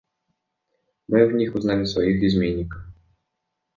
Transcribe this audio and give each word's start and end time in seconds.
Мы 1.07 1.27
в 1.27 1.33
них 1.33 1.53
узнали 1.53 1.85
своих 1.85 2.23
изменников. 2.23 2.81